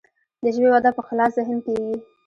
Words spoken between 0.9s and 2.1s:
په خلاص ذهن کیږي.